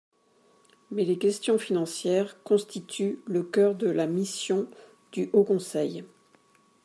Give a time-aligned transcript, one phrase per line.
[0.89, 4.67] Mais les questions financières constituent le cœur de la mission
[5.11, 6.03] du Haut conseil.